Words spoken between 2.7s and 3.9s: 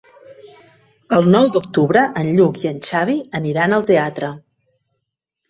en Xavi aniran al